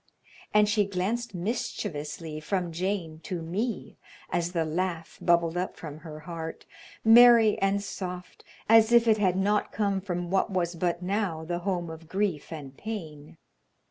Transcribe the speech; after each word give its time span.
And 0.51 0.67
she 0.67 0.87
glanced 0.87 1.35
mischievously 1.35 2.39
from 2.39 2.71
Jane 2.71 3.19
to 3.19 3.43
me, 3.43 3.99
as 4.31 4.53
the 4.53 4.65
laugh 4.65 5.19
bubbled 5.21 5.55
up 5.55 5.77
from 5.77 5.99
her 5.99 6.21
heart, 6.21 6.65
merry 7.05 7.59
and 7.59 7.83
soft 7.83 8.43
as 8.67 8.91
if 8.91 9.07
it 9.07 9.19
had 9.19 9.35
not 9.37 9.71
come 9.71 10.01
from 10.01 10.31
what 10.31 10.49
was 10.49 10.73
but 10.73 11.03
now 11.03 11.45
the 11.45 11.59
home 11.59 11.91
of 11.91 12.09
grief 12.09 12.51
and 12.51 12.75
pain. 12.75 13.37